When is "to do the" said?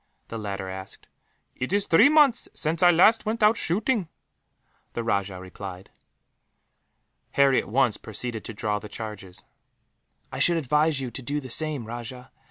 11.11-11.51